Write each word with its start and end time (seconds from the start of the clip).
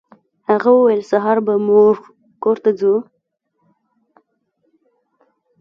هغه 0.49 0.69
وویل 0.73 1.01
سهار 1.11 1.37
به 1.45 1.53
زموږ 1.61 1.95
کور 2.43 2.57
ته 2.63 2.69
ځو. 2.79 2.93